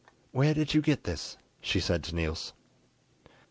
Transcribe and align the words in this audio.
"Where 0.31 0.55
did 0.55 0.73
you 0.73 0.81
get 0.81 1.03
this?" 1.03 1.37
she 1.61 1.79
said 1.79 2.03
to 2.05 2.15
Niels. 2.15 2.53